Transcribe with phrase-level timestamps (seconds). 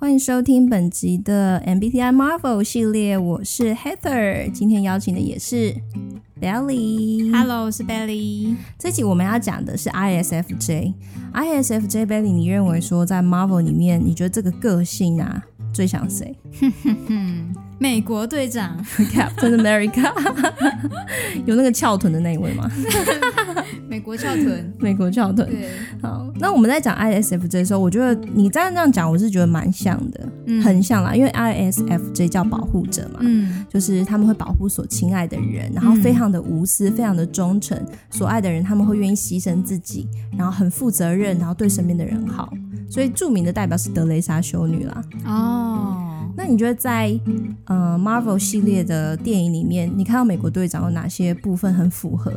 [0.00, 5.74] 欢迎收听本集的 MBTI Marvel 系列，我是 Heather，今天邀请的也是
[6.40, 7.32] Belly。
[7.36, 8.54] Hello，我是 Belly。
[8.78, 10.94] 这集我们要讲的是 ISFJ。
[11.34, 16.32] ISFJ Belly，你认为说在 Marvel 里面，你觉得这个个性啊，最像谁？
[17.80, 20.12] 美国队长 Captain America，
[21.44, 22.70] 有那个翘臀的那一位吗？
[23.88, 25.48] 美国翘臀， 美国翘臀。
[25.48, 25.70] 对，
[26.02, 31.14] 好，那我们在讲 ISFJ 的时候，我觉得你这样这样讲，我是觉得蛮像的，嗯，很像啦。
[31.14, 42.52] 因为 ISFJ 叫保护者嘛，嗯，就是他们会保护所亲爱的人，然后非常的无私，非常的忠诚，所爱的人他们会愿意牺牲自己，然后很负责任，然后对身边的人好。
[42.90, 45.02] 所以著名的代表是德雷莎修女啦。
[45.24, 46.04] 哦。
[46.36, 47.18] 那你觉得在
[47.64, 52.32] 呃 Marvel 系列的电影里面，你看到美国队长有哪些部分很符合？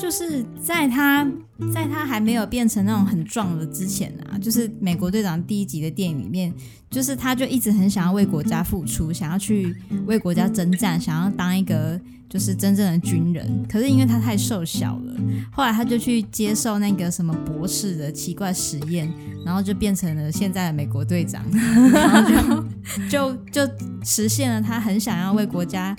[0.00, 1.26] 就是在他
[1.72, 6.52] 在他还没有变成那种很壮的之前啊，就是美国队长第一集的电影里面，
[6.88, 12.00] 就是他就一直很想要为国家付出，想要去为国家征战，想要当一个。
[12.30, 15.16] 就是真正的军人，可是因为他太瘦小了，
[15.50, 19.12] 后来他就去接受那个什么博士的奇怪实验，
[19.44, 21.44] 然后就变成了现在的美国队长，
[21.92, 22.62] 然后
[23.10, 23.72] 就就就
[24.04, 25.96] 实现了他很想要为国家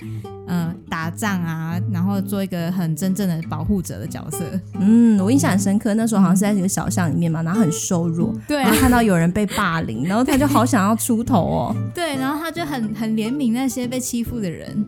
[0.52, 4.38] 呃打仗啊，然后做一个很真正的保护者的角色。
[4.78, 14.86] 嗯，我印象很深刻，那时候好像是在一个小巷里面嘛，然后很瘦弱，对，然后看到有人被霸凌，然后他就好想要出头哦， 对，然后他就很很怜悯那些被欺负的人。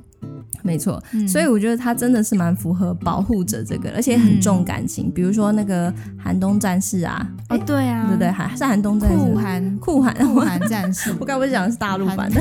[0.65, 5.11] 没错，所以我觉得他真的是蛮符合保护者这个，而且很重感情。
[5.11, 12.41] 比如说那个寒冬战士啊，哦对啊，对对，还是寒冬战士，酷寒酷寒酷寒战士， 我刚不是讲的是大陆版的，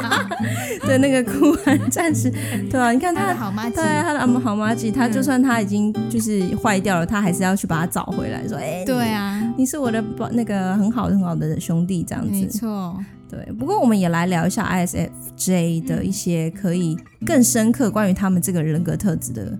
[0.86, 2.32] 对那个酷寒战士，
[2.70, 12.98] 对啊，你看他的好麻吉，对他的好妈吉，他就算他已经就是坏掉了，他还是要去把它找回来，说哎，对啊，你是我的那个很好很好的兄弟这样子，没错。
[13.34, 16.96] 对，不过我们也来聊一下 ISFJ 的一些可以
[17.26, 19.58] 更深刻关于他们这个人格特质的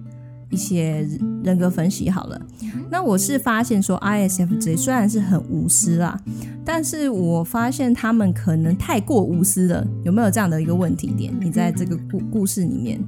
[0.49, 1.04] 一些
[1.43, 2.09] 人格分析。
[2.09, 2.41] 好了，
[2.88, 6.16] 那我是发现说 ISFJ 虽然是很无私啦，
[6.65, 9.84] 但是我发现他们可能太过无私了。
[10.04, 11.34] 有没有这样的一个问题点？
[11.41, 13.00] 你在这个故故事里面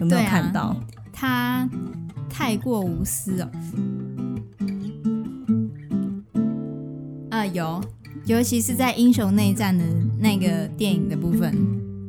[0.00, 0.62] 有没有看到？
[0.62, 0.76] 啊、
[1.12, 1.68] 他
[2.30, 3.50] 太过无私哦。
[7.28, 7.78] 啊，有。
[8.26, 9.84] 尤其是在英雄内战的
[10.18, 11.54] 那个电影的部分，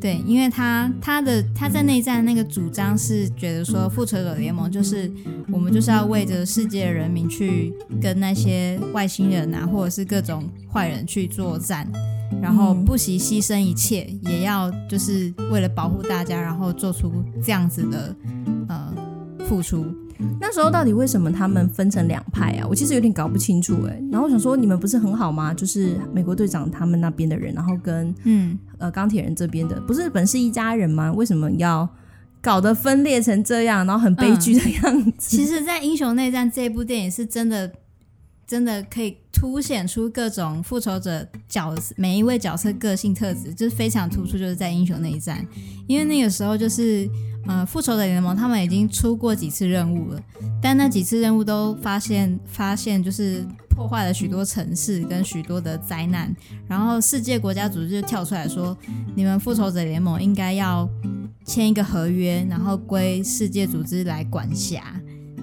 [0.02, 5.12] 对，因为他他的他在内战那个主张是觉得说，复仇者联盟就是
[5.52, 11.88] 我们就是要为着世界人民去跟那些外星人啊，或者是各种坏人去作战，
[12.42, 18.16] 然后不惜牺牲一切，也要就是为了保护大家，然后做出这样子的
[18.68, 18.92] 呃
[19.48, 19.86] 付出。
[20.40, 22.68] 那时候到底为什么他们分成两派啊？
[22.70, 24.04] 我其实有点搞不清楚哎、欸。
[24.12, 25.54] 然后我想说，你们不是很好吗？
[25.54, 31.12] 就是美国队长他们那边的人，然后跟嗯呃钢铁人这边的，不是本是一家人吗？
[31.14, 31.88] 为什么要
[32.42, 35.10] 搞得分裂成这样，然后很悲剧的样子？
[35.10, 37.72] 嗯、其实，在《英雄内战》这部电影是真的，
[38.46, 45.40] 真的可以凸显出各种复仇者角色每一位角色个性特质，就是非常突出，就是在《英雄内战》，
[45.88, 47.08] 因为那个时候就是。
[47.48, 50.22] 呃，复仇者联盟他们已经出过几次任务了，
[50.62, 56.36] 但那几次任务都发现发现就是破坏了许多城市跟许多的灾难，
[56.68, 58.78] 然后世界国家组织就跳出来说，
[59.16, 60.88] 你们复仇者联盟应该要
[61.46, 64.84] 签一个合约，然后归世界组织来管辖，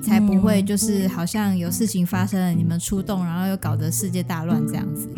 [0.03, 5.09] 才不会就是好像有事情发生了，你们出动，然后又搞得世界大乱这样子。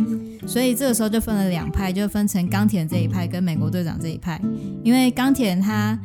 [0.47, 4.41] 所以这个时候就分了两派，就分成钢铁这一派跟美国队长这一派，
[4.85, 5.99] 因为钢铁他。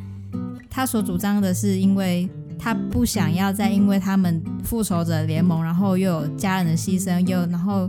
[0.74, 2.26] 他所主张的是，因为
[2.58, 7.86] 他不想要再因为他们复仇者联盟，然后又有家人的牺牲，又然后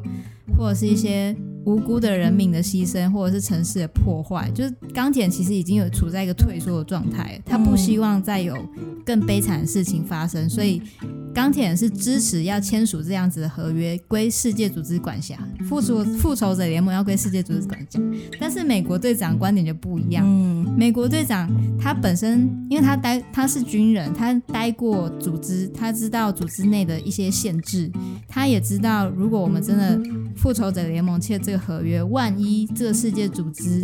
[0.57, 1.33] 或者是一些
[1.63, 8.53] 无辜的人民的牺牲，或者是城市的破坏，就是钢铁其实已经有处在一个退缩的状态，他不希望再有
[9.05, 10.81] 更悲惨的事情发生，所以。
[11.33, 15.35] 钢铁人是支持要签署这样子的合约，归世界组织管辖。
[15.67, 17.99] 复仇复仇者联盟要归世界组织管辖，
[18.39, 20.25] 但是美国队长观点就不一样。
[20.77, 21.49] 美国队长
[21.79, 27.91] 他本身，因为他待他是军人，他待过组织，他知道组织内的一些限制，
[28.27, 29.99] 他也知道如果我们真的
[30.35, 33.81] 复仇者联盟签这个合约，万一这个世界组织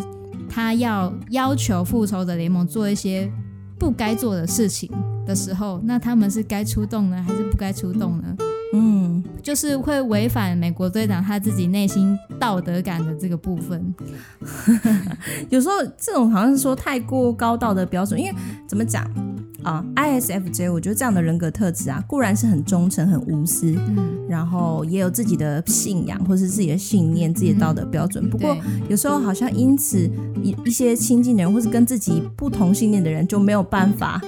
[0.47, 3.31] 他要要求复仇者联盟做一些
[3.79, 4.91] 不该做的事情
[5.25, 8.35] 的时候，那他们是该出动呢，还是不该出动呢？
[8.71, 13.95] 嗯，就是会违反美国队长他自己内心道德感的这个部分。
[15.49, 18.35] 有时候这种好像是说太过高道德标准，因为
[18.67, 19.09] 怎么讲？
[19.69, 28.25] 啊、呃、，ISFJ，我觉得这样的人格特质啊，固然是很忠诚、很无私，嗯，然后也有自己的信仰或是自己的信念、自己的道德标准。
[28.25, 28.57] 嗯、不过
[28.89, 30.09] 有时候好像因此
[30.41, 34.19] 一一些亲近的人，或是跟自己不同信念的人，就没有办法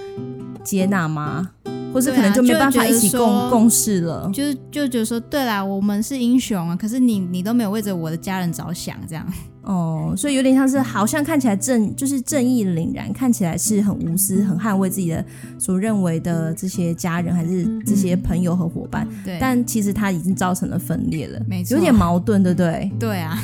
[0.64, 1.50] 接纳吗？
[1.94, 4.30] 或是可能就没办法一起共、啊、共事了。
[4.34, 9.26] 就就觉得说，对啦，我们是英雄啊，可是你你都没有为着我的家人着想，这样。
[9.64, 15.24] 哦，所以有点像是好像看起来正就是正义凛然，看起来是很无私、很捍卫自己的
[15.60, 22.92] 所认为的这些家人还是这些朋友和伙伴，嗯、对，但其实他已经造成了分裂了，没错，有点矛盾，对不对？
[23.00, 23.38] 对啊。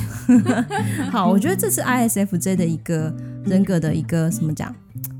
[1.13, 3.15] 好，我觉得这是 ISFJ 的一个
[3.45, 4.73] 人格的一个什么讲？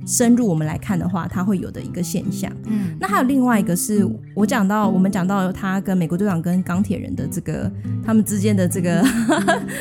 [0.08, 2.50] 深入我们来看的话，他会有的一个现象。
[2.66, 7.70] 嗯，那还有另外一个是我讲到，我们讲到他跟美国队长跟钢铁人的这个
[8.06, 9.04] 他们之间的这个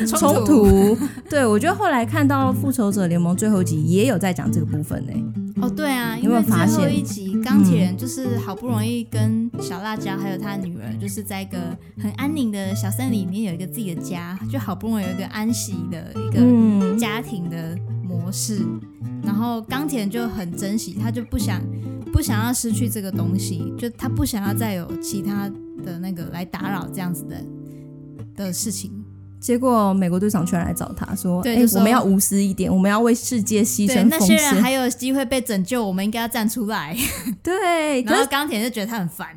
[0.05, 0.97] 冲、嗯、 突。
[1.29, 5.13] 对，我觉得后来看到复仇者联盟最后一集也有在讲这个部分呢。
[5.61, 11.57] 哦，对啊，因为最后一集钢铁人就是好不容易跟小辣椒还有他女儿，就是在一个
[11.97, 17.75] 很安宁的小森林里面有一个自己的家，就好不容易有一个安息的一个家庭的
[18.07, 18.65] 模式。
[19.23, 21.61] 然后钢铁就很珍惜，他就不想
[22.13, 25.51] 不想要失去这个东西，就他不想要再有其他
[25.83, 27.43] 的那个来打扰这样子的
[28.35, 28.96] 的事情。
[29.39, 34.03] 结果美国队长居然来找他说：“哎、欸，我们要无私一点，我们要为世界牺牲。
[34.09, 36.95] 那些人还有机会被拯救，我们应该要站出来。
[37.43, 39.27] ”对，然后钢铁人就觉得他很烦。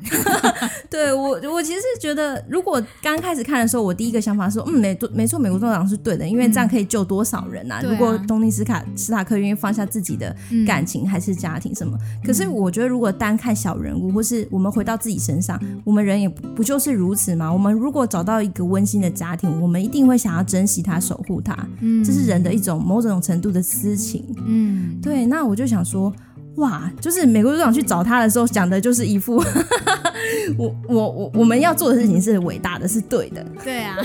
[0.89, 7.79] 对我，我其实是觉得，如果刚开始看的时候，我第一个想法是说：“嗯，没没错，美国队长是对的，因为这样可以救多少人啊！
[7.83, 17.51] 嗯、如果东尼斯卡斯塔克愿意放下自己的感情还是家庭什么，嗯、可是我觉得，如果单看小人物，或是我们回到自己身上，我们人也不就是如此吗？
[17.51, 25.25] 我们如果找到一个温馨的家庭，我们一定会想要珍惜他、守护他，嗯，这是人的一种某种程度的私情，嗯，对。
[25.25, 26.13] 那我就想说。
[26.55, 29.37] 哇，就是美国队长去找他的时候讲的，就是一副
[30.57, 33.45] 我我我我们要做的事情是伟大的，是对的。
[33.63, 33.95] 对啊，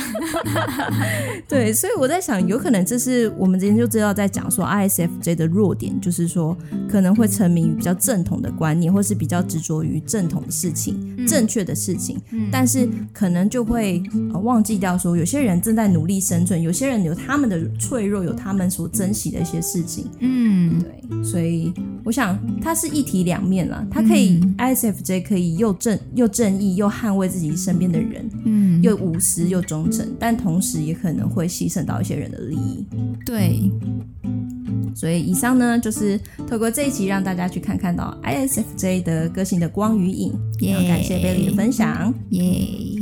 [1.49, 6.57] 对，所以我在想，有可能这是我们之前就知道在讲说 ISFJ 的弱点，就是说
[6.89, 14.03] 可能会沉迷于比较正统的观念，或是比较执着于正统的事情、嗯、正确的事情，嗯、但是可能就会、
[14.33, 20.09] 呃、忘记掉说，有些人正在努力生存，有些人有他们的脆弱，有他们所珍惜的一些事情。
[20.21, 21.73] 嗯，对，所以
[22.06, 22.38] 我想。
[22.62, 32.85] 它是一体两面了，它可以、嗯、ISFJ 可以又正又正义又捍卫自己身边的人，嗯，又无私又忠诚，但同时也可能会牺牲到一些人的利益。
[33.25, 33.70] 对，
[34.97, 36.19] 所以以上呢，就是
[36.49, 40.32] 透过这一集让大家去看看到 ISFJ 的个性的光与影。
[40.59, 42.96] 也 Yeah, 感谢贝莉的分享，耶。